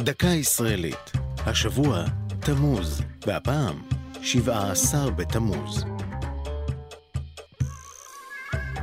דקה 0.00 0.26
ישראלית. 0.26 1.12
השבוע, 1.38 2.04
תמוז, 2.40 3.02
והפעם, 3.26 3.82
17 4.22 5.10
בתמוז. 5.10 5.84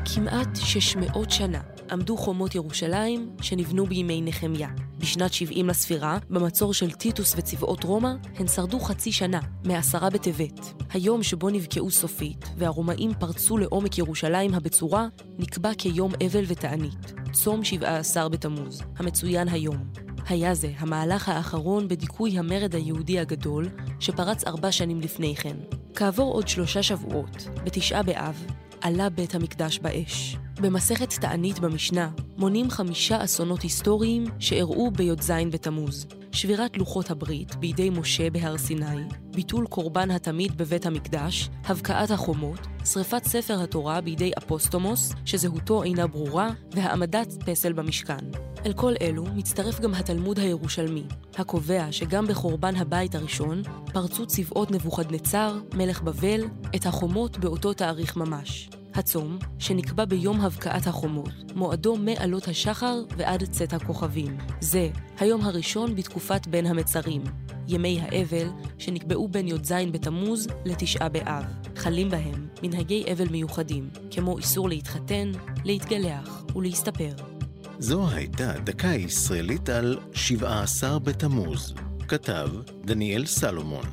כמעט 0.06 0.56
600 0.56 1.32
שנה 1.32 1.62
עמדו 1.92 2.18
חומות 2.18 2.56
ירושלים 2.56 3.36
שנבנו 3.42 3.86
בימי 3.86 4.22
נחמיה. 4.22 4.70
בשנת 4.98 5.34
70 5.34 5.70
לספירה, 5.70 6.18
במצור 6.30 6.74
של 6.74 6.92
טיטוס 6.92 7.34
וצבאות 7.38 7.84
רומא, 7.84 8.12
הן 8.36 8.48
שרדו 8.48 8.80
חצי 8.80 9.12
שנה, 9.12 9.40
מעשרה 9.64 10.10
בטבת. 10.10 10.84
היום 10.90 11.24
שבו 11.24 11.50
נבקעו 11.50 11.92
סופית, 11.92 12.46
והרומאים 12.58 13.12
פרצו 13.20 13.58
לעומק 13.58 13.98
ירושלים 13.98 14.54
הבצורה, 14.54 15.08
נקבע 15.40 15.72
כיום 15.78 16.12
אבל 16.28 16.44
ותענית, 16.48 17.14
צום 17.32 17.64
17 17.64 18.30
בתמוז, 18.30 18.82
המצוין 18.98 19.48
היום. 19.48 20.03
היה 20.28 20.54
זה 20.54 20.72
המהלך 20.78 21.30
האחרון 21.30 21.88
בדיכוי 21.88 22.40
המרד 22.40 22.76
היהודי 22.76 23.20
הגדול, 23.20 23.70
שפרץ 24.00 24.44
ארבע 24.44 24.72
שנים 24.72 25.02
לפני 25.02 25.36
כן. 25.36 25.58
כעבור 25.96 26.34
עוד 26.34 26.48
שלושה 26.48 26.84
שבועות, 26.84 27.48
בתשעה 27.64 28.04
באב, 28.04 28.46
עלה 28.82 29.10
בית 29.10 29.36
המקדש 29.36 29.80
באש. 29.80 30.38
במסכת 30.62 31.14
תענית 31.14 31.60
במשנה 31.60 32.10
מונים 32.38 32.70
חמישה 32.70 33.24
אסונות 33.24 33.62
היסטוריים 33.62 34.26
שאירעו 34.40 34.92
בי"ז 34.92 35.32
בתמוז. 35.52 36.08
שבירת 36.32 36.78
לוחות 36.78 37.12
הברית 37.12 37.56
בידי 37.56 37.90
משה 37.90 38.30
בהר 38.30 38.58
סיני, 38.58 39.04
ביטול 39.36 39.68
קורבן 39.68 40.12
התמיד 40.12 40.58
בבית 40.58 40.86
המקדש, 40.86 41.50
הבקעת 41.66 42.12
החומות, 42.12 42.60
שרפת 42.86 43.24
ספר 43.24 43.62
התורה 43.64 44.02
בידי 44.02 44.32
אפוסטומוס, 44.38 45.14
שזהותו 45.26 45.84
אינה 45.84 46.08
ברורה, 46.08 46.50
והעמדת 46.72 47.44
פסל 47.46 47.74
במשכן. 47.74 48.53
אל 48.66 48.74
כל 48.74 48.94
אלו 49.02 49.24
מצטרף 49.36 49.80
גם 49.80 49.94
התלמוד 49.94 50.40
הירושלמי, 50.40 51.04
הקובע 51.38 51.92
שגם 51.92 52.28
בחורבן 52.28 52.76
הבית 52.76 53.16
הראשון 53.16 53.62
פרצו 53.94 54.26
צבאות 54.26 54.72
נבוכדנצר, 54.72 55.60
מלך 55.74 56.02
בבל, 56.02 56.42
את 56.76 56.86
החומות 56.86 57.38
באותו 57.38 57.74
תאריך 57.74 58.18
ממש. 58.18 58.70
הצום, 58.94 59.38
שנקבע 59.60 60.06
ביום 60.06 60.42
הבקעת 60.42 60.88
החומות, 60.88 61.32
מועדו 61.56 61.96
מעלות 61.96 62.48
השחר 62.48 63.02
ועד 63.18 63.44
צאת 63.44 63.74
הכוכבים. 63.74 64.38
זה 64.62 64.90
היום 65.20 65.42
הראשון 65.42 65.96
בתקופת 65.96 66.48
בין 66.48 66.66
המצרים, 66.66 67.24
ימי 67.68 68.02
האבל 68.02 68.48
שנקבעו 68.78 69.28
בין 69.28 69.48
י"ז 69.48 69.74
בתמוז 69.92 70.48
לתשעה 70.66 71.10
באב. 71.10 71.46
חלים 71.76 72.10
בהם 72.10 72.48
מנהגי 72.64 73.04
אבל 73.12 73.28
מיוחדים, 73.30 73.90
כמו 74.12 74.38
איסור 74.38 74.70
להתחתן, 74.70 75.32
להתגלח 75.64 76.44
ולהסתפר. 76.56 77.33
זו 77.80 78.10
הייתה 78.10 78.54
דקה 78.64 78.88
ישראלית 78.88 79.70
על 79.70 80.00
17 80.14 81.00
בתמוז. 81.00 81.74
כתב 82.08 82.50
דניאל 82.86 83.26
סלומון. 83.26 83.86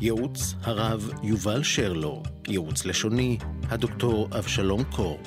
ייעוץ 0.00 0.54
הרב 0.62 1.10
יובל 1.22 1.62
שרלו. 1.62 2.22
ייעוץ 2.48 2.84
לשוני 2.84 3.38
הדוקטור 3.68 4.28
אבשלום 4.38 4.84
קור. 4.84 5.18